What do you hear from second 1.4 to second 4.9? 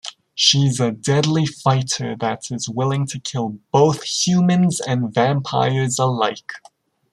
fighter that is willing to kill both humans